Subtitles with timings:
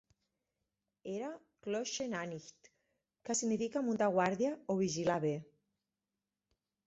[1.15, 1.27] Era
[1.65, 2.69] "Kloshe Nanitch",
[3.29, 5.35] que significa "muntar guàrdia" o "vigilar bé".